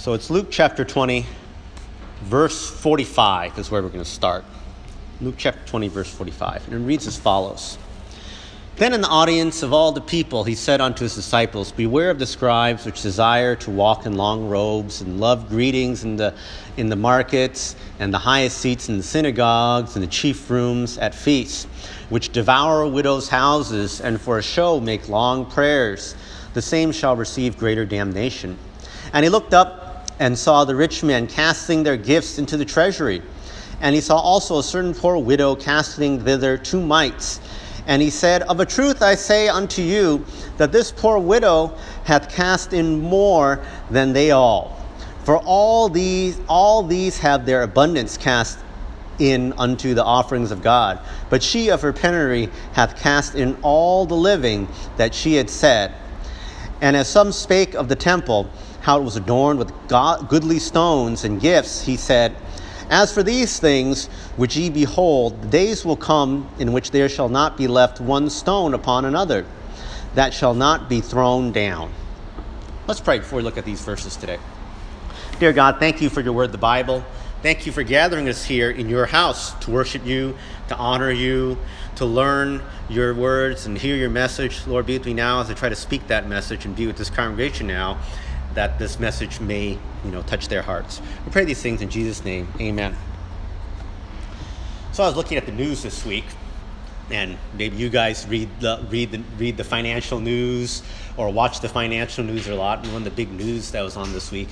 [0.00, 1.26] So it's Luke chapter 20,
[2.22, 4.46] verse 45 is where we're going to start.
[5.20, 6.68] Luke chapter 20, verse 45.
[6.68, 7.76] And it reads as follows
[8.76, 12.18] Then in the audience of all the people, he said unto his disciples, Beware of
[12.18, 16.34] the scribes which desire to walk in long robes and love greetings in the,
[16.78, 21.14] in the markets and the highest seats in the synagogues and the chief rooms at
[21.14, 21.64] feasts,
[22.08, 26.14] which devour widows' houses and for a show make long prayers.
[26.54, 28.56] The same shall receive greater damnation.
[29.12, 29.79] And he looked up
[30.20, 33.22] and saw the rich men casting their gifts into the treasury.
[33.80, 37.40] And he saw also a certain poor widow casting thither two mites.
[37.86, 40.26] And he said, Of a truth I say unto you,
[40.58, 44.76] that this poor widow hath cast in more than they all.
[45.24, 48.58] For all these, all these have their abundance cast
[49.18, 51.00] in unto the offerings of God.
[51.30, 55.94] But she of her penury hath cast in all the living that she had said.
[56.80, 58.48] And as some spake of the temple,
[58.80, 62.34] how it was adorned with goodly stones and gifts, he said,
[62.88, 64.06] As for these things
[64.36, 68.30] which ye behold, the days will come in which there shall not be left one
[68.30, 69.44] stone upon another
[70.14, 71.92] that shall not be thrown down.
[72.86, 74.38] Let's pray before we look at these verses today.
[75.38, 77.04] Dear God, thank you for your word, the Bible.
[77.42, 80.36] Thank you for gathering us here in your house to worship you,
[80.68, 81.56] to honor you,
[81.96, 82.60] to learn
[82.90, 84.66] your words and hear your message.
[84.66, 86.98] Lord, be with me now as I try to speak that message and be with
[86.98, 87.98] this congregation now
[88.52, 91.00] that this message may, you know, touch their hearts.
[91.24, 92.46] We pray these things in Jesus' name.
[92.60, 92.94] Amen.
[94.92, 96.26] So I was looking at the news this week,
[97.10, 100.82] and maybe you guys read the read the read the financial news
[101.16, 102.80] or watch the financial news a lot.
[102.80, 104.48] And one of the big news that was on this week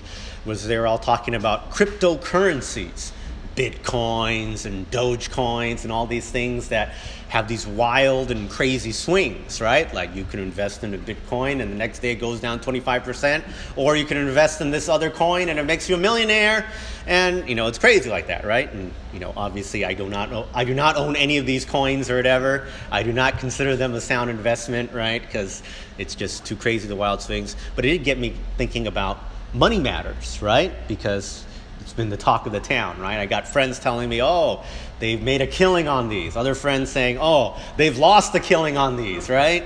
[0.48, 3.12] was they were all talking about cryptocurrencies,
[3.58, 6.94] bitcoins and Dogecoins and all these things that
[7.28, 9.92] have these wild and crazy swings, right?
[9.92, 13.42] Like you can invest in a Bitcoin and the next day it goes down 25%,
[13.76, 16.70] or you can invest in this other coin and it makes you a millionaire.
[17.06, 18.72] And you know, it's crazy like that, right?
[18.72, 21.64] And you know, obviously I do not know I do not own any of these
[21.64, 22.68] coins or whatever.
[22.92, 25.20] I do not consider them a sound investment, right?
[25.20, 25.62] Because
[25.98, 27.56] it's just too crazy the wild swings.
[27.74, 30.72] But it did get me thinking about money matters, right?
[30.88, 31.44] Because
[31.80, 33.18] it's been the talk of the town, right?
[33.18, 34.62] I got friends telling me, oh,
[34.98, 36.36] they've made a killing on these.
[36.36, 39.64] Other friends saying, oh, they've lost the killing on these, right?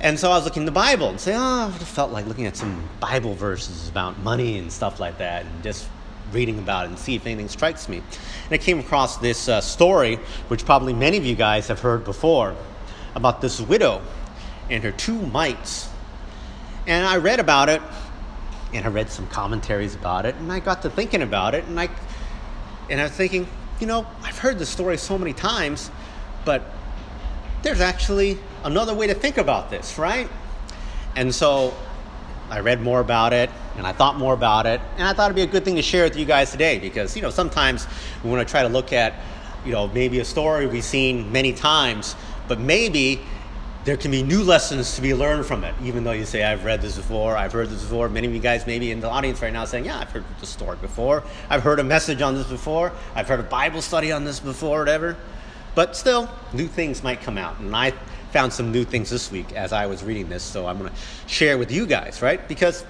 [0.00, 2.56] And so I was looking the Bible and saying, oh, I felt like looking at
[2.56, 5.88] some Bible verses about money and stuff like that and just
[6.32, 7.98] reading about it and see if anything strikes me.
[7.98, 10.16] And I came across this uh, story,
[10.48, 12.54] which probably many of you guys have heard before,
[13.14, 14.00] about this widow
[14.70, 15.88] and her two mites.
[16.86, 17.82] And I read about it
[18.72, 21.78] and I read some commentaries about it, and I got to thinking about it, and
[21.78, 21.88] I,
[22.88, 23.48] and I was thinking,
[23.80, 25.90] you know, I've heard this story so many times,
[26.44, 26.62] but
[27.62, 30.28] there's actually another way to think about this, right?
[31.16, 31.74] And so
[32.50, 35.36] I read more about it, and I thought more about it, and I thought it'd
[35.36, 37.86] be a good thing to share with you guys today because, you know, sometimes
[38.22, 39.14] we want to try to look at,
[39.64, 42.16] you know, maybe a story we've seen many times,
[42.48, 43.20] but maybe
[43.84, 46.64] there can be new lessons to be learned from it, even though you say, I've
[46.64, 48.08] read this before, I've heard this before.
[48.10, 50.46] Many of you guys maybe in the audience right now saying, Yeah, I've heard the
[50.46, 54.24] story before, I've heard a message on this before, I've heard a Bible study on
[54.24, 55.16] this before, whatever.
[55.74, 57.60] But still, new things might come out.
[57.60, 57.92] And I
[58.32, 60.96] found some new things this week as I was reading this, so I'm going to
[61.26, 62.46] share with you guys, right?
[62.48, 62.84] Because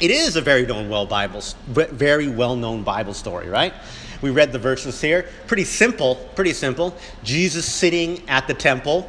[0.00, 3.72] it is a very known well Bible, very well known Bible story, right?
[4.20, 5.28] We read the verses here.
[5.46, 6.96] Pretty simple, pretty simple.
[7.22, 9.08] Jesus sitting at the temple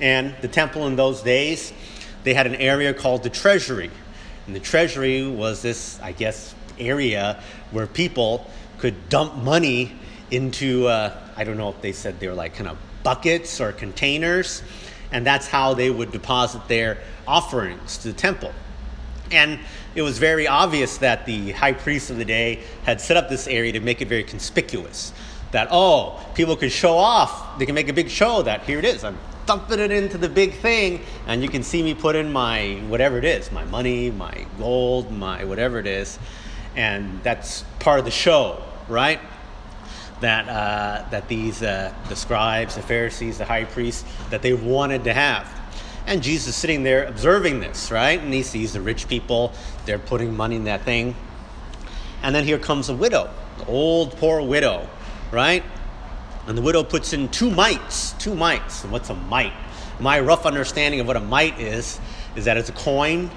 [0.00, 1.72] and the temple in those days,
[2.24, 3.90] they had an area called the treasury.
[4.46, 8.48] And the treasury was this, I guess, area where people
[8.78, 9.94] could dump money
[10.30, 13.72] into, uh, I don't know if they said they were like kind of buckets or
[13.72, 14.62] containers.
[15.10, 18.52] And that's how they would deposit their offerings to the temple.
[19.30, 19.58] And
[19.94, 23.46] it was very obvious that the high priest of the day had set up this
[23.46, 25.12] area to make it very conspicuous.
[25.50, 28.84] That, oh, people could show off, they can make a big show that here it
[28.84, 32.30] is, I'm dumping it into the big thing, and you can see me put in
[32.30, 36.18] my whatever it is my money, my gold, my whatever it is.
[36.76, 39.18] And that's part of the show, right?
[40.20, 45.04] That, uh, that these, uh, the scribes, the Pharisees, the high priests, that they wanted
[45.04, 45.48] to have.
[46.06, 48.20] And Jesus is sitting there observing this, right?
[48.20, 49.54] And he sees the rich people,
[49.86, 51.16] they're putting money in that thing.
[52.22, 54.90] And then here comes a widow, the old poor widow,
[55.32, 55.64] right?
[56.48, 58.82] And the widow puts in two mites, two mites.
[58.82, 59.52] And what's a mite?
[60.00, 62.00] My rough understanding of what a mite is,
[62.36, 63.30] is that it's a coin.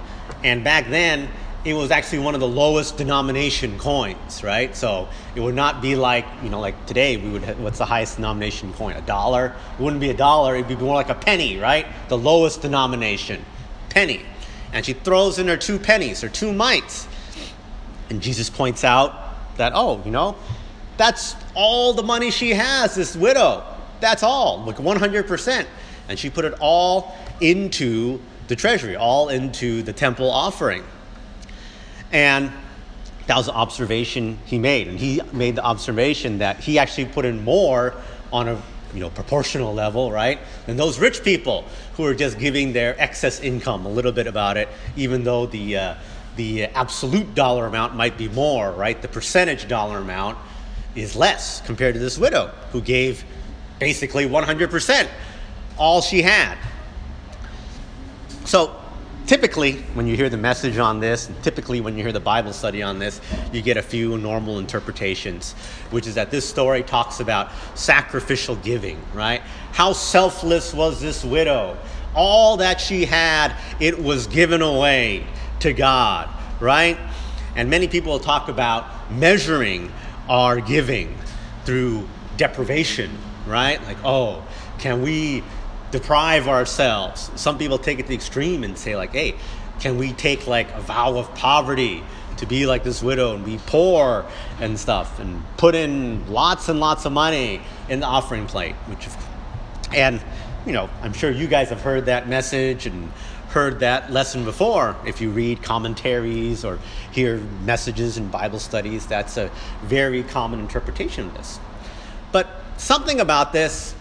[0.46, 1.28] And back then,
[1.66, 4.74] it was actually one of the lowest denomination coins, right?
[4.75, 7.86] So it would not be like, you know, like today we would, have, what's the
[7.86, 8.96] highest denomination coin?
[8.96, 9.54] A dollar?
[9.78, 11.86] It wouldn't be a dollar, it'd be more like a penny, right?
[12.08, 13.46] The lowest denomination,
[13.90, 14.22] penny.
[14.72, 17.08] And she throws in her two pennies, her two mites.
[18.10, 20.36] And Jesus points out that, oh, you know,
[21.01, 23.63] that's all the money she has, this widow.
[24.01, 25.65] That's all, like 100%.
[26.07, 30.83] And she put it all into the treasury, all into the temple offering.
[32.12, 32.51] And
[33.25, 34.88] that was the observation he made.
[34.89, 37.95] And he made the observation that he actually put in more
[38.31, 38.62] on a
[38.94, 40.38] you know, proportional level, right?
[40.68, 41.65] Than those rich people
[41.95, 45.77] who are just giving their excess income a little bit about it, even though the,
[45.77, 45.95] uh,
[46.36, 49.01] the absolute dollar amount might be more, right?
[49.01, 50.38] The percentage dollar amount
[50.95, 53.23] is less compared to this widow who gave
[53.79, 55.09] basically 100%
[55.77, 56.57] all she had.
[58.45, 58.75] So
[59.25, 62.53] typically, when you hear the message on this, and typically when you hear the Bible
[62.53, 63.21] study on this,
[63.51, 65.53] you get a few normal interpretations,
[65.89, 69.41] which is that this story talks about sacrificial giving, right?
[69.71, 71.77] How selfless was this widow?
[72.13, 75.25] All that she had, it was given away
[75.61, 76.29] to God,
[76.59, 76.97] right?
[77.55, 79.91] And many people talk about measuring
[80.31, 81.18] our giving
[81.66, 82.07] through
[82.38, 83.12] deprivation,
[83.45, 83.83] right?
[83.83, 84.44] Like, oh,
[84.80, 85.44] can we
[85.92, 87.30] deprive ourselves.
[87.36, 89.36] Some people take it to the extreme and say, like, hey,
[89.80, 92.04] can we take like a vow of poverty
[92.38, 94.25] to be like this widow and be poor
[94.60, 99.07] and stuff and put in lots and lots of money in the offering plate, which,
[99.94, 100.22] and
[100.66, 103.12] you know, I'm sure you guys have heard that message and
[103.51, 104.95] heard that lesson before.
[105.06, 106.80] If you read commentaries or
[107.12, 109.51] hear messages in Bible studies, that's a
[109.83, 111.59] very common interpretation of this.
[112.31, 113.94] But something about this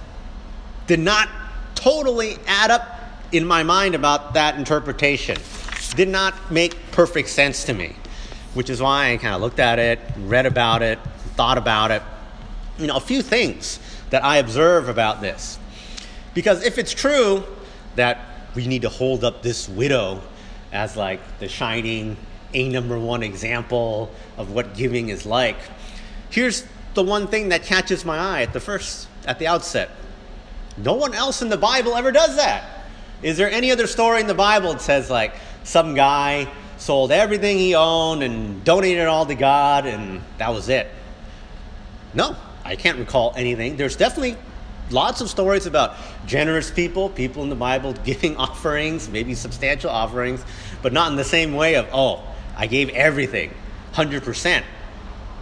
[0.87, 1.29] did not
[1.75, 3.01] totally add up
[3.33, 5.37] in my mind about that interpretation.
[5.97, 7.97] Did not make perfect sense to me,
[8.55, 11.01] which is why I kind of looked at it, read about it,
[11.35, 12.03] thought about it.
[12.79, 13.81] You know, a few things
[14.11, 15.59] that I observe about this.
[16.35, 17.45] Because if it's true
[17.97, 20.21] that we need to hold up this widow
[20.73, 22.17] as like the shining
[22.55, 25.57] a number one example of what giving is like,
[26.31, 26.65] here's
[26.95, 29.91] the one thing that catches my eye at the first, at the outset.
[30.77, 32.87] No one else in the Bible ever does that.
[33.23, 37.59] Is there any other story in the Bible that says, like, some guy sold everything
[37.59, 40.89] he owned and donated it all to God and that was it?
[42.15, 43.77] No, I can't recall anything.
[43.77, 44.37] There's definitely
[44.93, 45.97] lots of stories about
[46.27, 50.45] generous people, people in the Bible giving offerings, maybe substantial offerings,
[50.83, 52.23] but not in the same way of, oh,
[52.57, 53.55] I gave everything,
[53.95, 54.63] 100%.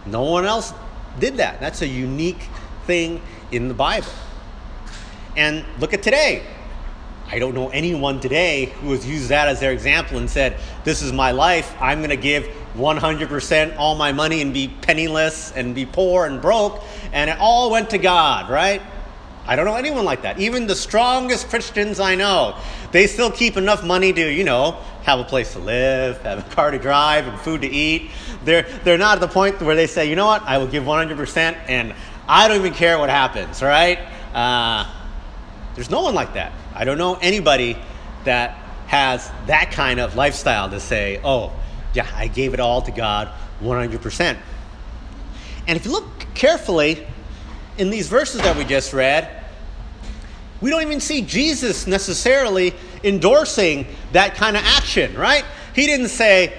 [0.05, 0.73] No one else
[1.19, 1.59] did that.
[1.59, 2.41] That's a unique
[2.85, 4.07] thing in the Bible.
[5.35, 6.43] And look at today.
[7.31, 11.03] I don't know anyone today who has used that as their example and said, This
[11.03, 11.75] is my life.
[11.79, 16.41] I'm going to give 100% all my money and be penniless and be poor and
[16.41, 16.81] broke.
[17.13, 18.81] And it all went to God, right?
[19.49, 20.37] I don't know anyone like that.
[20.39, 22.55] Even the strongest Christians I know,
[22.91, 26.55] they still keep enough money to, you know, have a place to live, have a
[26.55, 28.11] car to drive, and food to eat.
[28.45, 30.83] They're, they're not at the point where they say, you know what, I will give
[30.83, 31.95] 100% and
[32.27, 33.97] I don't even care what happens, right?
[34.35, 34.87] Uh,
[35.73, 36.53] there's no one like that.
[36.75, 37.75] I don't know anybody
[38.25, 38.51] that
[38.85, 41.51] has that kind of lifestyle to say, oh,
[41.95, 43.31] yeah, I gave it all to God
[43.61, 44.37] 100%.
[45.65, 46.05] And if you look
[46.35, 47.07] carefully
[47.79, 49.27] in these verses that we just read,
[50.61, 52.73] we don't even see Jesus necessarily
[53.03, 55.45] endorsing that kind of action, right?
[55.73, 56.53] He didn't say,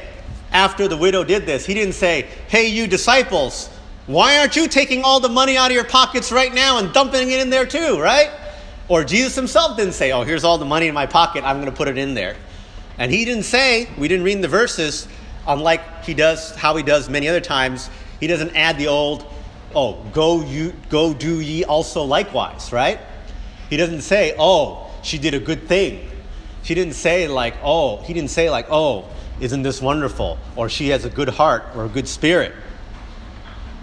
[0.51, 3.69] after the widow did this, he didn't say, hey, you disciples,
[4.07, 7.31] why aren't you taking all the money out of your pockets right now and dumping
[7.31, 8.31] it in there too, right?
[8.89, 11.71] Or Jesus himself didn't say, Oh, here's all the money in my pocket, I'm going
[11.71, 12.35] to put it in there.
[12.99, 15.07] And he didn't say, we didn't read the verses,
[15.47, 19.33] unlike he does, how he does many other times, he doesn't add the old,
[19.75, 22.99] oh, go you go do ye also likewise, right?
[23.69, 26.09] He doesn't say, oh, she did a good thing.
[26.63, 29.09] She didn't say like, oh, he didn't say like, oh,
[29.41, 30.39] isn't this wonderful?
[30.57, 32.53] Or she has a good heart or a good spirit.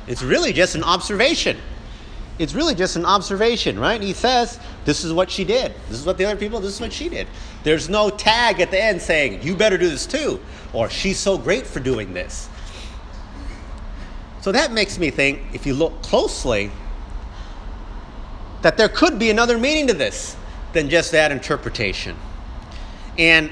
[0.08, 1.58] It's really just an observation
[2.39, 4.01] it's really just an observation, right?
[4.01, 5.74] He says, this is what she did.
[5.89, 7.27] This is what the other people, this is what she did.
[7.63, 10.39] There's no tag at the end saying, you better do this too,
[10.74, 12.50] or she's so great for doing this.
[14.41, 16.72] So that makes me think, if you look closely,
[18.62, 20.36] that there could be another meaning to this
[20.74, 22.15] than just that interpretation.
[23.17, 23.50] And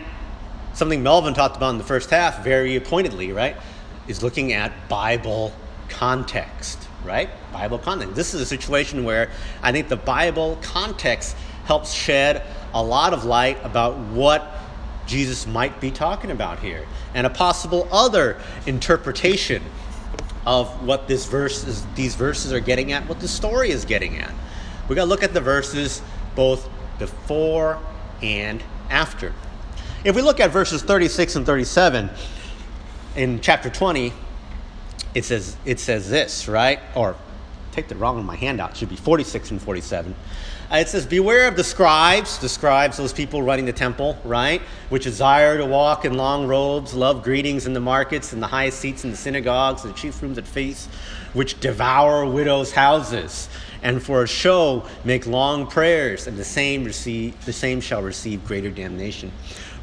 [0.74, 3.56] something Melvin talked about in the first half very pointedly, right,
[4.08, 5.54] is looking at Bible
[5.90, 7.30] context right?
[7.54, 8.16] Bible context.
[8.16, 9.30] This is a situation where
[9.62, 14.52] I think the Bible context helps shed a lot of light about what
[15.08, 19.64] Jesus might be talking about here and a possible other interpretation
[20.46, 24.18] of what this verse is, these verses are getting at, what the story is getting
[24.18, 24.34] at.
[24.88, 26.02] We got to look at the verses
[26.36, 27.80] both before
[28.22, 29.34] and after.
[30.04, 32.10] If we look at verses 36 and 37
[33.16, 34.14] in chapter 20,
[35.16, 36.80] it says it says this, right?
[36.94, 37.16] Or
[37.76, 38.72] take the wrong on my handout.
[38.72, 40.16] It should be 46 and 47.
[40.72, 44.62] Uh, it says, Beware of the scribes, the scribes, those people running the temple, right?
[44.90, 48.80] Which desire to walk in long robes, love greetings in the markets, and the highest
[48.80, 50.88] seats in the synagogues, the chief rooms at feasts,
[51.34, 53.50] which devour widows' houses,
[53.84, 58.44] and for a show make long prayers, and the same receive the same shall receive
[58.46, 59.32] greater damnation.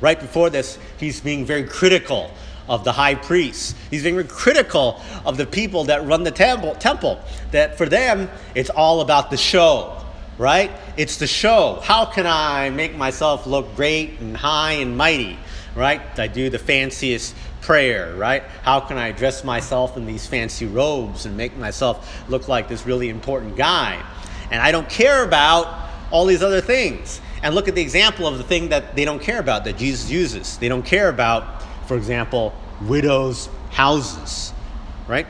[0.00, 2.32] Right before this, he's being very critical
[2.68, 3.74] of the high priests.
[3.90, 7.20] He's being critical of the people that run the temple, temple.
[7.50, 10.02] That for them, it's all about the show,
[10.38, 10.70] right?
[10.96, 11.80] It's the show.
[11.82, 15.38] How can I make myself look great and high and mighty,
[15.74, 16.00] right?
[16.18, 18.42] I do the fanciest prayer, right?
[18.62, 22.86] How can I dress myself in these fancy robes and make myself look like this
[22.86, 24.04] really important guy?
[24.50, 27.20] And I don't care about all these other things.
[27.42, 30.10] And look at the example of the thing that they don't care about that Jesus
[30.10, 30.58] uses.
[30.58, 34.52] They don't care about for example, widows' houses,
[35.08, 35.26] right?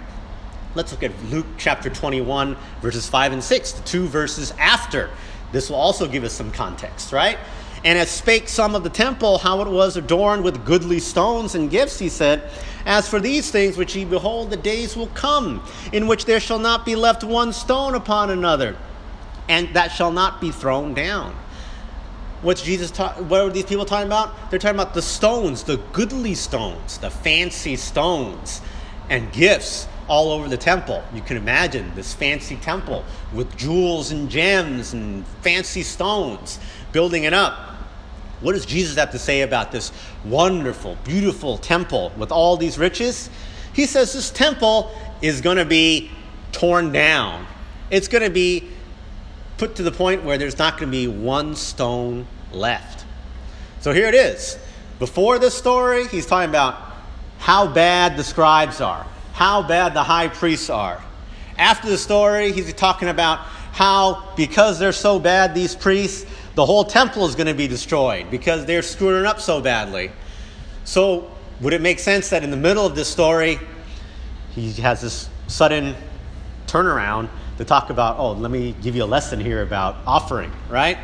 [0.75, 5.11] Let's look at Luke chapter 21, verses 5 and 6, the two verses after.
[5.53, 7.39] This will also give us some context, right?
[7.85, 11.69] And as spake some of the temple, how it was adorned with goodly stones and
[11.71, 12.49] gifts, he said,
[12.87, 16.61] As for these things which ye behold, the days will come, in which there shall
[16.61, 18.77] not be left one stone upon another,
[19.49, 21.37] and that shall not be thrown down.
[22.43, 23.29] What's Jesus talking?
[23.29, 24.51] What are these people talking about?
[24.51, 28.61] They're talking about the stones, the goodly stones, the fancy stones,
[29.09, 31.05] and gifts all over the temple.
[31.15, 36.59] You can imagine this fancy temple with jewels and gems and fancy stones,
[36.91, 37.57] building it up.
[38.41, 39.93] What does Jesus have to say about this
[40.25, 43.31] wonderful, beautiful temple with all these riches?
[43.73, 44.91] He says this temple
[45.23, 46.11] is going to be
[46.51, 47.47] torn down.
[47.91, 48.69] It's going to be
[49.63, 53.05] put to the point where there's not going to be one stone left.
[53.79, 54.59] So here it is.
[54.99, 56.75] Before this story, he's talking about
[57.39, 61.01] how bad the scribes are, how bad the high priests are.
[61.59, 63.39] After the story, he's talking about
[63.71, 68.33] how, because they're so bad, these priests, the whole temple is going to be destroyed
[68.33, 70.11] because they're screwing up so badly.
[70.83, 73.61] So, would it make sense that in the middle of this story,
[74.57, 75.95] he has this sudden
[76.67, 77.29] turnaround
[77.59, 80.99] to talk about, oh, let me give you a lesson here about offering, right?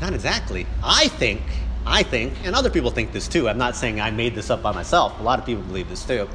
[0.00, 0.66] Not exactly.
[0.82, 1.42] I think,
[1.86, 3.48] I think, and other people think this too.
[3.48, 5.18] I'm not saying I made this up by myself.
[5.20, 6.28] A lot of people believe this too.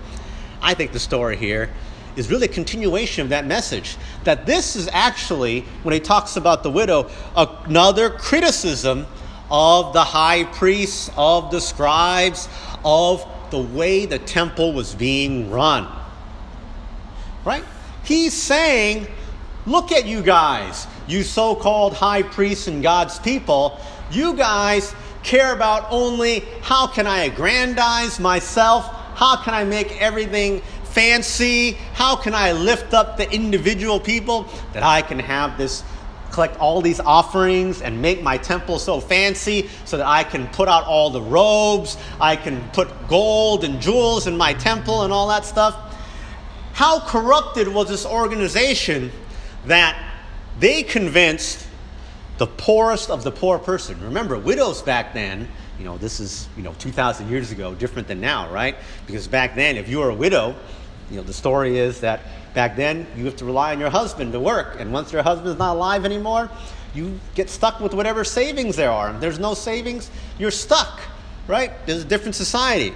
[0.62, 1.70] I think the story here
[2.16, 3.98] is really a continuation of that message.
[4.24, 9.08] That this is actually, when he talks about the widow, another criticism
[9.50, 12.50] of the high priests, of the scribes,
[12.84, 15.88] of the way the temple was being run.
[17.46, 17.64] Right?
[18.10, 19.06] He's saying,
[19.68, 23.80] look at you guys, you so called high priests and God's people.
[24.10, 28.88] You guys care about only how can I aggrandize myself?
[29.14, 31.74] How can I make everything fancy?
[31.94, 35.84] How can I lift up the individual people that I can have this
[36.32, 40.68] collect all these offerings and make my temple so fancy so that I can put
[40.68, 45.28] out all the robes, I can put gold and jewels in my temple and all
[45.28, 45.89] that stuff.
[46.80, 49.12] How corrupted was this organization
[49.66, 50.02] that
[50.62, 51.68] they convinced
[52.38, 54.02] the poorest of the poor person?
[54.02, 58.22] Remember, widows back then, you know, this is, you know, 2,000 years ago, different than
[58.22, 58.78] now, right?
[59.06, 60.56] Because back then, if you were a widow,
[61.12, 62.22] you know, the story is that
[62.54, 64.78] back then you have to rely on your husband to work.
[64.80, 66.50] And once your husband's not alive anymore,
[66.96, 69.14] you get stuck with whatever savings there are.
[69.14, 71.02] If there's no savings, you're stuck,
[71.46, 71.74] right?
[71.86, 72.94] There's a different society.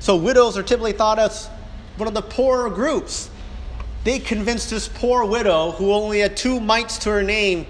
[0.00, 1.50] So widows are typically thought as
[1.96, 3.30] one of the poorer groups.
[4.04, 7.66] They convinced this poor widow, who only had two mites to her name,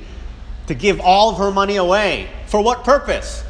[0.66, 2.28] to give all of her money away.
[2.46, 3.42] For what purpose?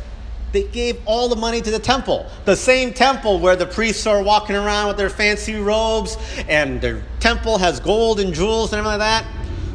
[0.53, 2.27] They gave all the money to the temple.
[2.45, 6.17] The same temple where the priests are walking around with their fancy robes
[6.49, 9.27] and their temple has gold and jewels and everything like that.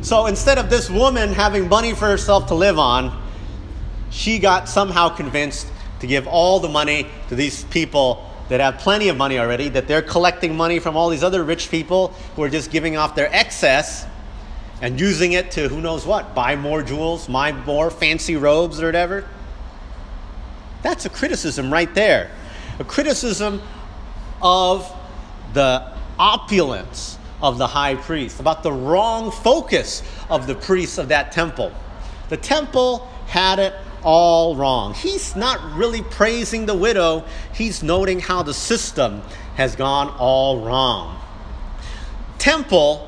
[0.02, 3.22] So instead of this woman having money for herself to live on,
[4.10, 5.68] she got somehow convinced
[6.00, 9.88] to give all the money to these people that have plenty of money already, that
[9.88, 13.34] they're collecting money from all these other rich people who are just giving off their
[13.34, 14.06] excess
[14.82, 18.88] and using it to who knows what, buy more jewels, buy more fancy robes or
[18.88, 19.28] whatever.
[20.82, 22.32] That's a criticism right there.
[22.80, 23.62] A criticism
[24.42, 24.92] of
[25.54, 31.32] the opulence of the high priest, about the wrong focus of the priests of that
[31.32, 31.72] temple.
[32.30, 34.94] The temple had it all wrong.
[34.94, 39.22] He's not really praising the widow, he's noting how the system
[39.56, 41.20] has gone all wrong.
[42.38, 43.08] Temple,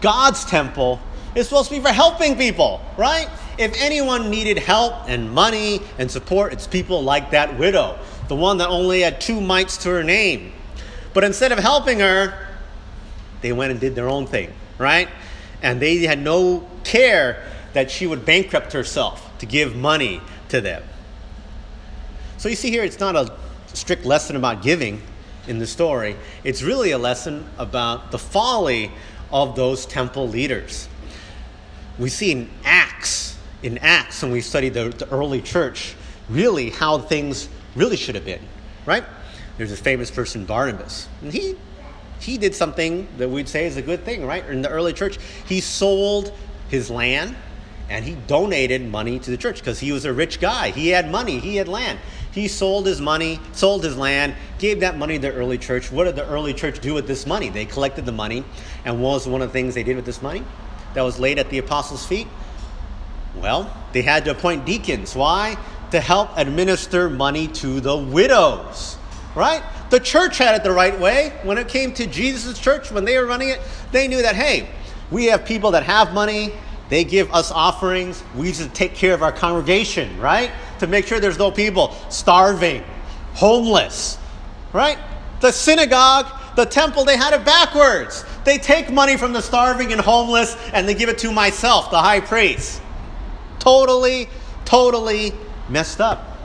[0.00, 1.00] God's temple,
[1.34, 3.28] is supposed to be for helping people, right?
[3.58, 8.58] If anyone needed help and money and support, it's people like that widow, the one
[8.58, 10.52] that only had two mites to her name.
[11.12, 12.48] But instead of helping her,
[13.42, 15.08] they went and did their own thing, right?
[15.62, 17.42] And they had no care
[17.74, 20.82] that she would bankrupt herself to give money to them.
[22.38, 23.32] So you see here, it's not a
[23.72, 25.02] strict lesson about giving
[25.46, 26.16] in the story.
[26.44, 28.90] It's really a lesson about the folly
[29.32, 30.88] of those temple leaders.
[31.98, 35.94] We see in Acts, in Acts, when we study the, the early church,
[36.28, 38.42] really how things really should have been,
[38.84, 39.04] right?
[39.56, 41.56] There's a famous person, Barnabas, and he
[42.18, 44.44] he did something that we'd say is a good thing, right?
[44.46, 46.32] In the early church, he sold
[46.68, 47.36] his land
[47.88, 50.70] and he donated money to the church because he was a rich guy.
[50.70, 51.98] He had money, he had land.
[52.32, 55.90] He sold his money, sold his land, gave that money to the early church.
[55.90, 57.48] What did the early church do with this money?
[57.48, 58.44] They collected the money,
[58.84, 60.44] and what was one of the things they did with this money
[60.94, 62.26] that was laid at the apostles' feet?
[63.36, 65.14] Well, they had to appoint deacons.
[65.14, 65.56] Why?
[65.92, 68.96] To help administer money to the widows,
[69.34, 69.62] right?
[69.90, 71.32] The church had it the right way.
[71.42, 73.60] When it came to Jesus' church, when they were running it,
[73.92, 74.68] they knew that, hey,
[75.10, 76.52] we have people that have money,
[76.88, 78.22] they give us offerings.
[78.34, 80.50] We just take care of our congregation, right?
[80.80, 82.84] To make sure there's no people starving,
[83.34, 84.18] homeless,
[84.72, 84.98] right?
[85.40, 88.24] The synagogue, the temple, they had it backwards.
[88.44, 91.98] They take money from the starving and homeless and they give it to myself, the
[91.98, 92.80] high priest.
[93.58, 94.28] Totally,
[94.64, 95.32] totally
[95.68, 96.38] messed up.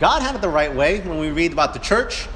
[0.00, 2.28] God had it the right way when we read about the church.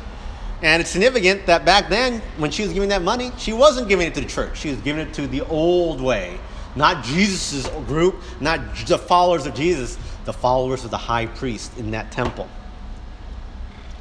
[0.63, 4.07] And it's significant that back then, when she was giving that money, she wasn't giving
[4.07, 4.59] it to the church.
[4.59, 6.39] She was giving it to the old way
[6.77, 11.91] not Jesus' group, not the followers of Jesus, the followers of the high priest in
[11.93, 12.49] that temple.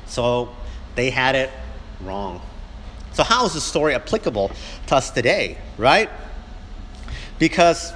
[0.06, 0.50] So
[0.96, 1.50] they had it
[2.02, 2.42] wrong.
[3.14, 4.52] So, how is this story applicable
[4.88, 6.10] to us today, right?
[7.38, 7.92] Because,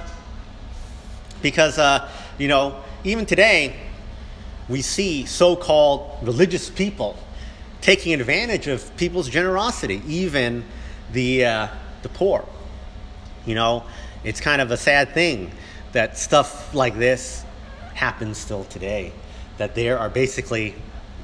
[1.40, 3.76] because uh, you know, even today,
[4.68, 7.16] we see so called religious people
[7.80, 10.64] taking advantage of people's generosity, even
[11.12, 11.68] the, uh,
[12.02, 12.46] the poor.
[13.44, 13.84] You know,
[14.24, 15.50] it's kind of a sad thing
[15.92, 17.44] that stuff like this
[17.94, 19.12] happens still today.
[19.58, 20.74] That there are basically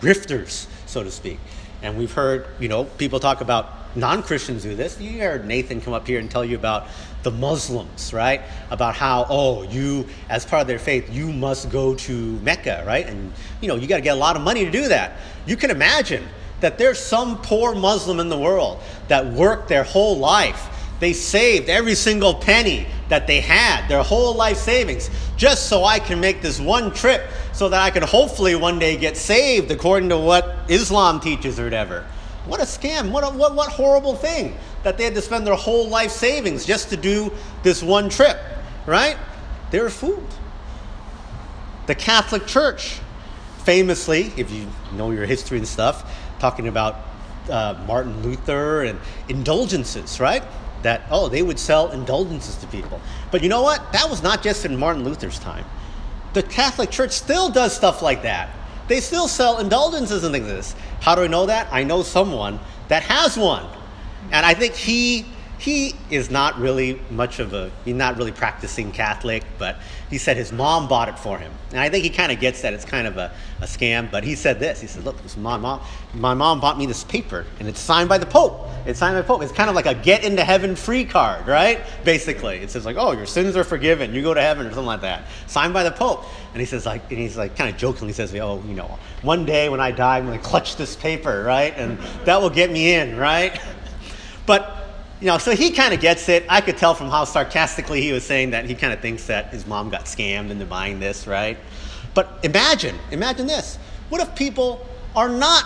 [0.01, 1.39] grifters, so to speak.
[1.83, 5.01] And we've heard, you know, people talk about non Christians do this.
[5.01, 6.87] You heard Nathan come up here and tell you about
[7.23, 8.43] the Muslims, right?
[8.71, 13.07] About how, oh, you, as part of their faith, you must go to Mecca, right?
[13.07, 15.17] And, you know, you got to get a lot of money to do that.
[15.47, 16.27] You can imagine
[16.61, 21.69] that there's some poor Muslim in the world that worked their whole life they saved
[21.69, 26.43] every single penny that they had, their whole life savings, just so I can make
[26.43, 30.57] this one trip so that I can hopefully one day get saved according to what
[30.69, 32.07] Islam teaches or whatever.
[32.47, 33.11] What a scam.
[33.11, 36.65] What, a, what, what horrible thing that they had to spend their whole life savings
[36.65, 37.33] just to do
[37.63, 38.39] this one trip,
[38.87, 39.17] right?
[39.71, 40.35] They were fooled.
[41.87, 43.01] The Catholic Church,
[43.65, 46.97] famously, if you know your history and stuff, talking about
[47.51, 50.43] uh, Martin Luther and indulgences, right?
[50.83, 53.01] That, oh, they would sell indulgences to people.
[53.31, 53.93] But you know what?
[53.93, 55.64] That was not just in Martin Luther's time.
[56.33, 58.51] The Catholic Church still does stuff like that.
[58.88, 60.75] They still sell indulgences and things like this.
[61.01, 61.69] How do I know that?
[61.71, 63.66] I know someone that has one.
[64.33, 65.27] And I think he
[65.61, 69.77] he is not really much of a he's not really practicing catholic but
[70.09, 71.53] he said his mom bought it for him.
[71.70, 74.25] And i think he kind of gets that it's kind of a, a scam but
[74.25, 75.83] he said this he said look this my mom
[76.14, 78.66] my mom bought me this paper and it's signed by the pope.
[78.87, 79.42] It's signed by the pope.
[79.42, 81.81] It's kind of like a get into heaven free card right?
[82.05, 84.14] Basically it says like oh your sins are forgiven.
[84.14, 85.27] You go to heaven or something like that.
[85.46, 86.25] Signed by the pope.
[86.53, 89.44] And he says like and he's like kind of jokingly says oh you know one
[89.44, 91.75] day when i die i'm going to clutch this paper right?
[91.77, 93.61] And that will get me in right?
[94.46, 94.80] But
[95.21, 96.47] you know, so he kind of gets it.
[96.49, 99.49] I could tell from how sarcastically he was saying that he kind of thinks that
[99.49, 101.59] his mom got scammed into buying this, right?
[102.15, 103.77] But imagine, imagine this.
[104.09, 105.65] What if people are not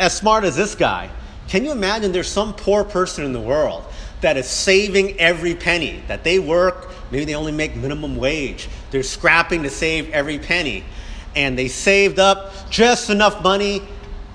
[0.00, 1.10] as smart as this guy?
[1.46, 3.84] Can you imagine there's some poor person in the world
[4.20, 8.68] that is saving every penny, that they work, maybe they only make minimum wage.
[8.90, 10.84] They're scrapping to save every penny.
[11.36, 13.82] And they saved up just enough money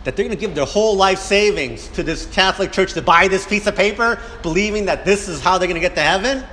[0.03, 3.27] that they're going to give their whole life savings to this Catholic church to buy
[3.27, 6.43] this piece of paper, believing that this is how they're going to get to heaven?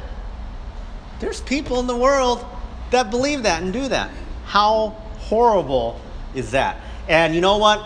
[1.19, 2.45] There's people in the world
[2.91, 4.11] that believe that and do that.
[4.47, 6.01] How horrible
[6.35, 6.79] is that?
[7.09, 7.85] And you know what?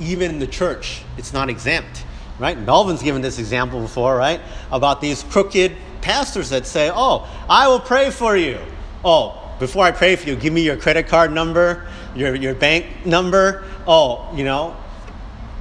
[0.00, 2.04] Even in the church, it's not exempt,
[2.38, 2.58] right?
[2.58, 4.40] Melvin's given this example before, right?
[4.70, 8.58] About these crooked pastors that say, Oh, I will pray for you.
[9.04, 13.04] Oh, before I pray for you, give me your credit card number, your, your bank
[13.04, 13.64] number.
[13.86, 14.76] Oh, you know,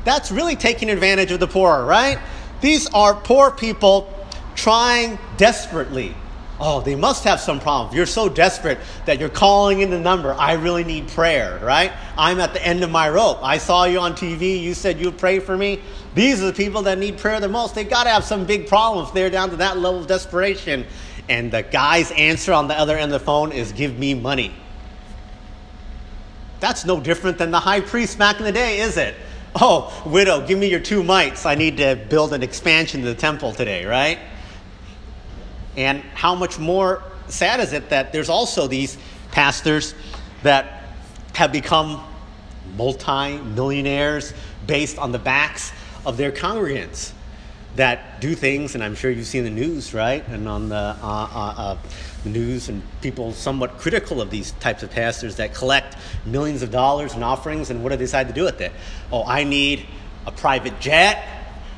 [0.04, 2.20] that's really taking advantage of the poor, right?
[2.62, 4.14] These are poor people
[4.56, 6.16] trying desperately
[6.62, 7.96] Oh, they must have some problem.
[7.96, 10.34] You're so desperate that you're calling in the number.
[10.34, 11.94] I really need prayer, right?
[12.18, 13.40] I'm at the end of my rope.
[13.42, 14.62] I saw you on TV.
[14.62, 15.80] You said you'd pray for me.
[16.16, 17.76] These are the people that need prayer the most.
[17.76, 20.86] They got to have some big problem they're down to that level of desperation.
[21.30, 24.54] And the guy's answer on the other end of the phone is, Give me money.
[26.60, 29.16] That's no different than the high priest back in the day, is it?
[29.56, 31.46] Oh, widow, give me your two mites.
[31.46, 34.20] I need to build an expansion to the temple today, right?
[35.76, 38.98] And how much more sad is it that there's also these
[39.32, 39.96] pastors
[40.44, 40.84] that
[41.36, 42.04] have become
[42.78, 44.34] multi millionaires
[44.68, 45.72] based on the backs
[46.06, 47.14] of their congregants
[47.76, 50.28] that do things, and I'm sure you've seen the news, right?
[50.28, 51.78] And on the, uh, uh, uh,
[52.26, 57.16] news, and people somewhat critical of these types of pastors that collect millions of dollars
[57.16, 58.72] in offerings, and what do they decide to do with it?
[59.12, 59.86] Oh, I need
[60.26, 61.26] a private jet.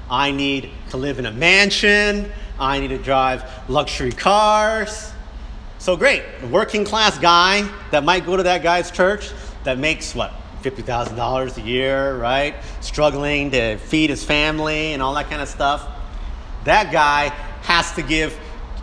[0.09, 2.31] I need to live in a mansion.
[2.59, 5.11] I need to drive luxury cars.
[5.77, 9.31] So great, a working class guy that might go to that guy's church
[9.63, 12.55] that makes what, $50,000 a year, right?
[12.81, 15.87] Struggling to feed his family and all that kind of stuff.
[16.63, 17.29] That guy
[17.63, 18.37] has to give,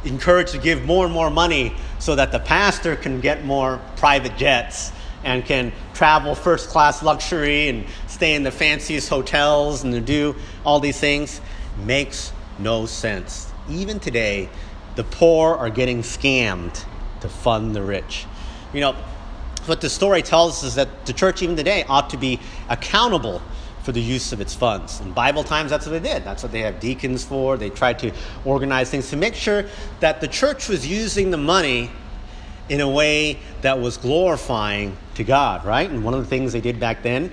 [0.04, 4.36] encouraged to give more and more money so that the pastor can get more private
[4.36, 4.92] jets
[5.24, 10.80] and can travel first class luxury and stay in the fanciest hotels and do all
[10.80, 11.40] these things.
[11.84, 14.48] Makes no sense even today,
[14.96, 16.84] the poor are getting scammed
[17.20, 18.26] to fund the rich.
[18.72, 18.96] You know,
[19.68, 23.42] what the story tells us is that the church, even today, ought to be accountable
[23.82, 25.00] for the use of its funds.
[25.00, 26.24] In Bible times, that's what they did.
[26.24, 27.56] That's what they have deacons for.
[27.56, 28.12] They tried to
[28.44, 29.64] organize things to make sure
[30.00, 31.90] that the church was using the money
[32.68, 35.88] in a way that was glorifying to God, right?
[35.88, 37.32] And one of the things they did back then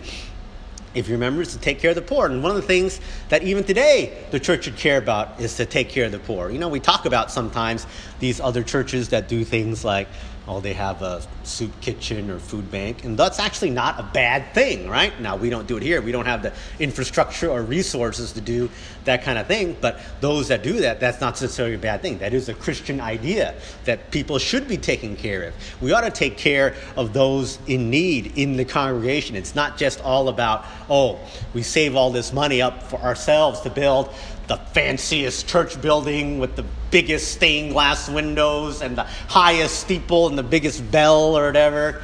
[0.95, 2.26] if you remember, is to take care of the poor.
[2.26, 5.65] And one of the things that even today the church should care about is to
[5.65, 6.50] take care of the poor.
[6.50, 7.86] You know, we talk about sometimes
[8.19, 10.08] these other churches that do things like
[10.48, 13.04] oh, they have a soup kitchen or food bank.
[13.04, 15.20] And that's actually not a bad thing, right?
[15.20, 16.02] Now, we don't do it here.
[16.02, 18.70] We don't have the infrastructure or resources to do
[19.06, 19.76] that kind of thing.
[19.82, 22.20] But those that do that, that's not necessarily a bad thing.
[22.20, 23.56] That is a Christian idea
[23.86, 25.82] that people should be taken care of.
[25.82, 29.36] We ought to take care of those in need in the congregation.
[29.36, 31.20] It's not just all about, oh,
[31.54, 34.14] we save all this money up for ourselves to build
[34.48, 40.38] the fanciest church building with the biggest stained glass windows and the highest steeple and
[40.38, 42.02] the biggest bell or whatever.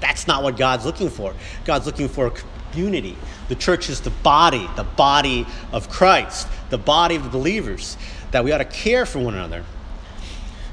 [0.00, 1.34] That's not what God's looking for.
[1.64, 2.32] God's looking for
[2.70, 3.16] community.
[3.48, 7.96] The church is the body, the body of Christ, the body of the believers,
[8.30, 9.64] that we ought to care for one another.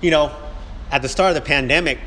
[0.02, 0.36] You know,
[0.92, 2.00] at the start of the pandemic,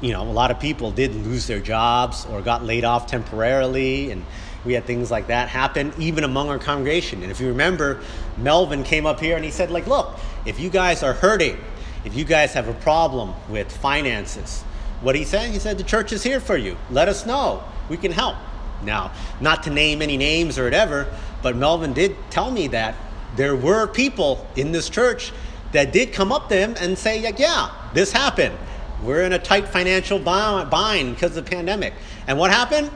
[0.00, 4.10] you know, a lot of people did lose their jobs or got laid off temporarily
[4.10, 4.24] and
[4.64, 7.22] we had things like that happen even among our congregation.
[7.22, 8.00] And if you remember,
[8.36, 11.56] Melvin came up here and he said, like, look, if you guys are hurting,
[12.04, 14.62] if you guys have a problem with finances,
[15.00, 15.50] what he said?
[15.50, 16.76] He said, the church is here for you.
[16.90, 17.64] Let us know.
[17.88, 18.36] We can help.
[18.82, 21.06] Now, not to name any names or whatever,
[21.42, 22.94] but Melvin did tell me that
[23.36, 25.32] there were people in this church
[25.72, 28.56] that did come up to him and say, like, yeah, this happened.
[29.02, 31.94] We're in a tight financial bind because of the pandemic.
[32.26, 32.90] And what happened?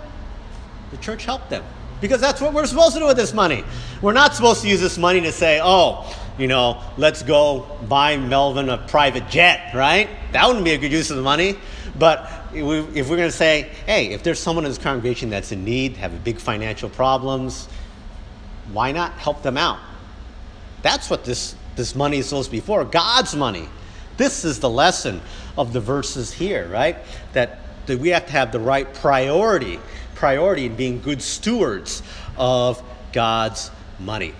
[0.95, 1.65] The church helped them
[2.01, 3.65] because that's what we're supposed to do with this money.
[4.01, 8.17] We're not supposed to use this money to say, oh, you know, let's go buy
[8.17, 10.09] Melvin a private jet, right?
[10.31, 11.57] That wouldn't be a good use of the money.
[11.99, 15.65] But if we're going to say, hey, if there's someone in this congregation that's in
[15.65, 17.67] need, have big financial problems,
[18.73, 19.81] why not help them out?
[20.83, 23.69] That's what this, this money is supposed to be for God's money.
[24.17, 25.23] This is the lesson
[25.59, 26.99] of the verses here, right?
[27.33, 29.81] That, that we have to have the right priority
[30.25, 32.03] priority in being good stewards
[32.39, 32.83] of
[33.13, 34.33] God's money.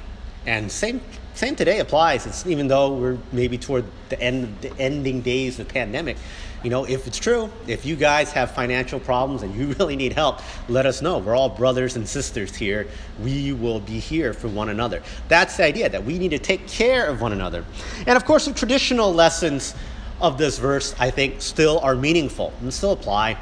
[0.47, 1.03] And same
[1.35, 2.25] same today applies.
[2.25, 6.17] It's even though we're maybe toward the end the ending days of the pandemic.
[6.63, 10.15] You know, if it's true, if you guys have financial problems and you really need
[10.15, 11.19] help, let us know.
[11.19, 12.89] We're all brothers and sisters here.
[13.23, 15.03] We will be here for one another.
[15.29, 17.63] That's the idea that we need to take care of one another.
[18.07, 19.75] And of course, the traditional lessons
[20.23, 23.37] of this verse, I think, still are meaningful and still apply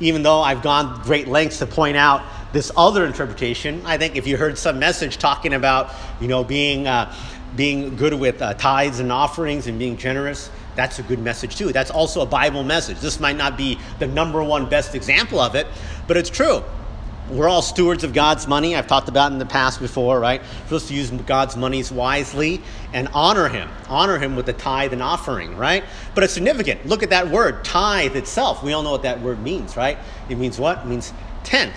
[0.00, 4.26] even though I've gone great lengths to point out this other interpretation, I think if
[4.26, 7.14] you heard some message talking about, you know, being, uh,
[7.54, 11.72] being good with uh, tithes and offerings and being generous, that's a good message too.
[11.72, 13.00] That's also a Bible message.
[13.00, 15.66] This might not be the number one best example of it,
[16.06, 16.64] but it's true
[17.30, 18.74] we're all stewards of God's money.
[18.74, 20.40] I've talked about in the past before, right?
[20.40, 22.60] We're supposed to use God's monies wisely
[22.92, 23.68] and honor Him.
[23.88, 25.84] Honor Him with the tithe and offering, right?
[26.14, 26.86] But it's significant.
[26.86, 28.62] Look at that word, tithe itself.
[28.62, 29.98] We all know what that word means, right?
[30.28, 30.78] It means what?
[30.78, 31.12] It means
[31.44, 31.76] tenth.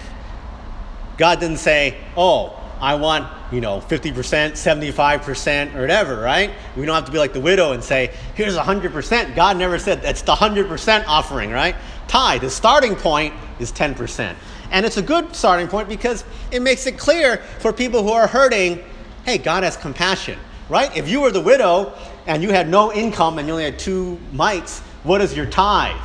[1.17, 6.51] God didn't say, oh, I want, you know, 50%, 75%, or whatever, right?
[6.75, 9.35] We don't have to be like the widow and say, here's 100%.
[9.35, 11.75] God never said that's the 100% offering, right?
[12.07, 14.35] Tithe, the starting point is 10%.
[14.73, 18.27] And it's a good starting point because it makes it clear for people who are
[18.27, 18.83] hurting
[19.23, 20.95] hey, God has compassion, right?
[20.97, 21.93] If you were the widow
[22.27, 25.95] and you had no income and you only had two mites, what is your tithe?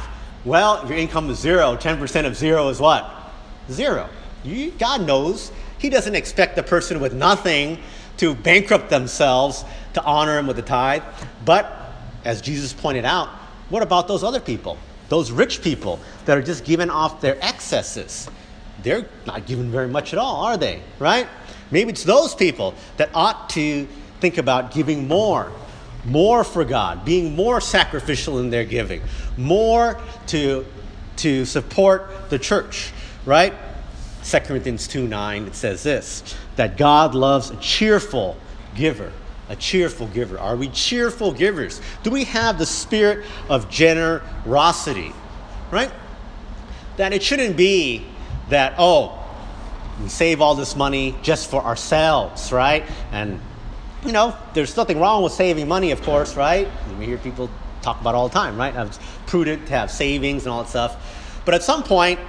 [0.44, 3.32] Well, if your income is zero, 10% of zero is what?
[3.70, 4.08] Zero.
[4.44, 5.50] You, God knows.
[5.78, 7.78] He doesn't expect the person with nothing
[8.18, 11.02] to bankrupt themselves to honor him with the tithe.
[11.44, 11.92] But
[12.24, 13.28] as Jesus pointed out,
[13.68, 14.78] what about those other people?
[15.08, 18.28] Those rich people that are just giving off their excesses.
[18.82, 20.82] They're not giving very much at all, are they?
[20.98, 21.28] Right?
[21.70, 23.86] Maybe it's those people that ought to
[24.20, 25.52] think about giving more,
[26.04, 29.02] more for God, being more sacrificial in their giving,
[29.36, 30.64] more to,
[31.16, 32.92] to support the church,
[33.24, 33.52] right?
[34.24, 38.36] 2 Corinthians 2 9, it says this that God loves a cheerful
[38.74, 39.12] giver.
[39.48, 40.38] A cheerful giver.
[40.38, 41.80] Are we cheerful givers?
[42.02, 45.12] Do we have the spirit of generosity?
[45.70, 45.90] Right?
[46.98, 48.04] That it shouldn't be
[48.50, 49.18] that, oh,
[50.02, 52.84] we save all this money just for ourselves, right?
[53.12, 53.40] And,
[54.04, 56.68] you know, there's nothing wrong with saving money, of course, right?
[56.98, 57.50] We hear people
[57.82, 58.74] talk about all the time, right?
[58.74, 61.42] It's prudent to have savings and all that stuff.
[61.44, 62.20] But at some point,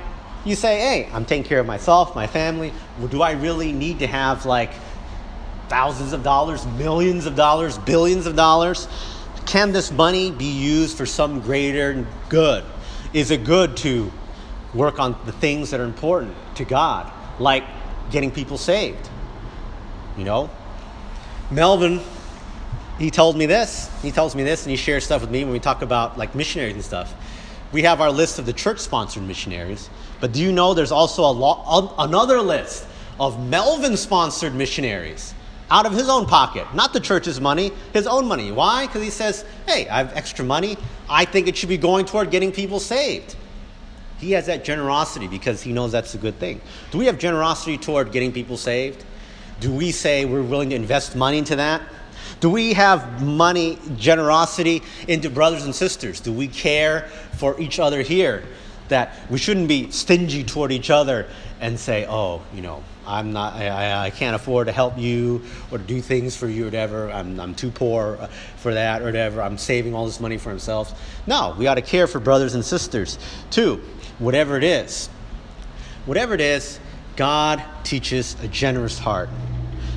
[0.46, 2.72] you say, hey, I'm taking care of myself, my family.
[2.98, 4.72] Well, do I really need to have like
[5.68, 8.88] thousands of dollars, millions of dollars, billions of dollars?
[9.46, 12.64] Can this money be used for some greater good?
[13.14, 14.12] Is it good to
[14.74, 17.64] work on the things that are important to God, like
[18.12, 19.10] getting people saved?
[20.18, 20.50] You know?
[21.52, 22.02] Melvin,
[23.00, 23.90] he told me this.
[24.02, 26.36] He tells me this, and he shares stuff with me when we talk about like
[26.36, 27.14] missionaries and stuff.
[27.72, 31.24] We have our list of the church sponsored missionaries, but do you know there's also
[31.24, 32.86] a lo- another list
[33.20, 35.34] of Melvin sponsored missionaries
[35.72, 38.52] out of his own pocket, not the church's money, his own money.
[38.52, 38.88] Why?
[38.88, 40.78] Because he says, hey, I have extra money.
[41.08, 43.36] I think it should be going toward getting people saved.
[44.20, 46.62] He has that generosity because he knows that's a good thing.
[46.92, 49.04] Do we have generosity toward getting people saved?
[49.60, 51.82] Do we say we're willing to invest money into that?
[52.40, 56.20] Do we have money, generosity into brothers and sisters?
[56.20, 58.44] Do we care for each other here?
[58.90, 61.28] That we shouldn't be stingy toward each other
[61.60, 65.80] and say, oh, you know, I'm not, I, I can't afford to help you or
[65.80, 67.12] do things for you or whatever.
[67.12, 68.28] I'm, I'm too poor uh,
[68.58, 69.42] for that or whatever.
[69.42, 70.94] I'm saving all this money for ourselves.
[71.26, 73.18] No, we ought to care for brothers and sisters
[73.50, 73.82] too,
[74.20, 75.08] whatever it is.
[76.06, 76.80] Whatever it is,
[77.16, 79.30] God teaches a generous heart,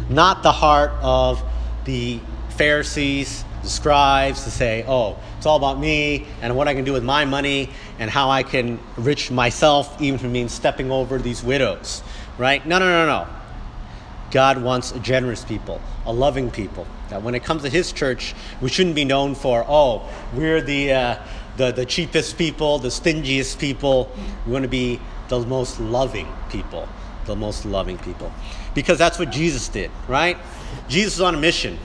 [0.09, 1.43] not the heart of
[1.85, 6.85] the Pharisees, the scribes, to say, oh, it's all about me and what I can
[6.85, 10.91] do with my money and how I can enrich myself, even if it means stepping
[10.91, 12.03] over these widows,
[12.39, 12.65] right?
[12.67, 13.29] No, no, no, no.
[14.33, 16.87] God wants a generous people, a loving people.
[17.11, 20.93] That when it comes to His church, we shouldn't be known for, oh, we're the,
[20.93, 21.17] uh,
[21.57, 24.11] the, the cheapest people, the stingiest people.
[24.47, 26.89] We want to be the most loving people,
[27.27, 28.33] the most loving people.
[28.75, 30.37] Because that's what Jesus did, right?
[30.89, 31.79] Jesus was on a mission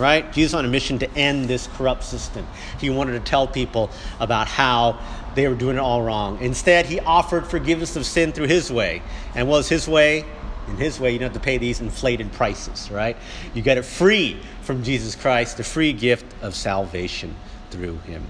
[0.00, 0.32] right?
[0.32, 2.46] Jesus on a mission to end this corrupt system.
[2.80, 4.98] He wanted to tell people about how
[5.34, 6.40] they were doing it all wrong.
[6.40, 9.02] Instead, he offered forgiveness of sin through his way.
[9.34, 10.24] And was his way?
[10.68, 13.16] In his way, you don't have to pay these inflated prices, right?
[13.54, 17.34] You get it free from Jesus Christ, the free gift of salvation
[17.70, 18.24] through him.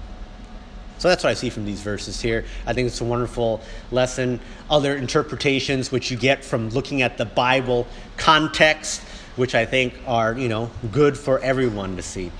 [1.01, 2.45] So that's what I see from these verses here.
[2.67, 3.59] I think it's a wonderful
[3.89, 4.39] lesson.
[4.69, 7.87] Other interpretations which you get from looking at the Bible
[8.17, 9.01] context
[9.35, 12.31] which I think are, you know, good for everyone to see.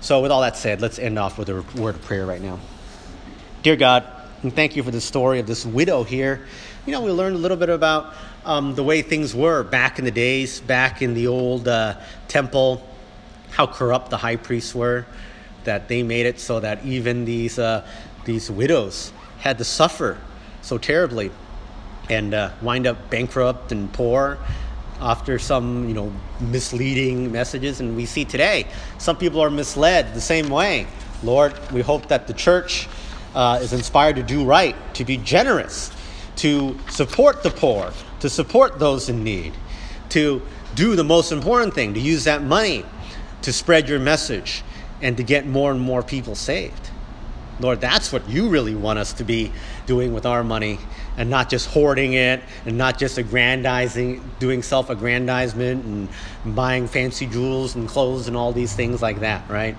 [0.00, 2.60] So, with all that said, let's end off with a word of prayer right now.
[3.62, 4.06] Dear God,
[4.42, 6.46] thank you for the story of this widow here.
[6.84, 8.14] You know, we learned a little bit about
[8.44, 12.86] um, the way things were back in the days, back in the old uh, temple,
[13.50, 15.06] how corrupt the high priests were,
[15.66, 17.86] that they made it so that even these, uh,
[18.24, 20.18] these widows had to suffer
[20.62, 21.30] so terribly
[22.08, 24.38] and uh, wind up bankrupt and poor
[25.00, 27.80] after some you know misleading messages.
[27.80, 28.66] And we see today
[28.98, 30.86] some people are misled the same way.
[31.22, 32.88] Lord we hope that the church
[33.34, 35.90] uh, is inspired to do right to be generous
[36.36, 39.52] to support the poor to support those in need
[40.10, 40.42] to
[40.74, 42.84] do the most important thing to use that money
[43.42, 44.62] to spread your message
[45.00, 46.90] and to get more and more people saved
[47.60, 49.52] lord that's what you really want us to be
[49.86, 50.78] doing with our money
[51.16, 57.26] and not just hoarding it and not just aggrandizing, doing self aggrandizement and buying fancy
[57.26, 59.76] jewels and clothes and all these things like that, right?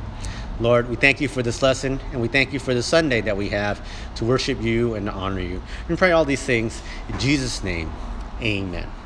[0.59, 3.37] Lord, we thank you for this lesson and we thank you for the Sunday that
[3.37, 5.61] we have to worship you and to honor you.
[5.87, 7.91] And pray all these things in Jesus' name.
[8.41, 8.96] Amen.